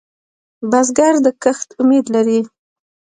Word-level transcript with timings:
بزګر 0.69 1.13
د 1.25 1.27
کښت 1.43 1.69
امید 1.81 2.05
لري 2.15 2.39